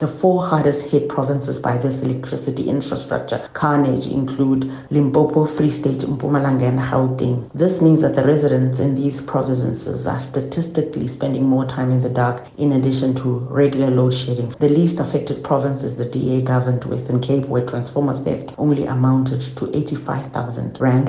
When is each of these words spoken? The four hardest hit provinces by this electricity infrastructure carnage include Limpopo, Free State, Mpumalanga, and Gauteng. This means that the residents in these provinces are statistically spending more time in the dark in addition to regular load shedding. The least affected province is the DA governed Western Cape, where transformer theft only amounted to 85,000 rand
The 0.00 0.06
four 0.06 0.42
hardest 0.42 0.86
hit 0.86 1.10
provinces 1.10 1.60
by 1.60 1.76
this 1.76 2.00
electricity 2.00 2.70
infrastructure 2.70 3.46
carnage 3.52 4.06
include 4.06 4.64
Limpopo, 4.88 5.44
Free 5.44 5.70
State, 5.70 5.98
Mpumalanga, 5.98 6.68
and 6.68 6.78
Gauteng. 6.78 7.50
This 7.52 7.82
means 7.82 8.00
that 8.00 8.14
the 8.14 8.24
residents 8.24 8.80
in 8.80 8.94
these 8.94 9.20
provinces 9.20 10.06
are 10.06 10.18
statistically 10.18 11.06
spending 11.06 11.46
more 11.46 11.66
time 11.66 11.90
in 11.90 12.00
the 12.00 12.08
dark 12.08 12.46
in 12.56 12.72
addition 12.72 13.14
to 13.16 13.40
regular 13.50 13.90
load 13.90 14.14
shedding. 14.14 14.48
The 14.58 14.70
least 14.70 15.00
affected 15.00 15.44
province 15.44 15.82
is 15.82 15.96
the 15.96 16.06
DA 16.06 16.40
governed 16.40 16.86
Western 16.86 17.20
Cape, 17.20 17.44
where 17.44 17.66
transformer 17.66 18.14
theft 18.24 18.54
only 18.56 18.86
amounted 18.86 19.40
to 19.40 19.76
85,000 19.76 20.80
rand 20.80 21.08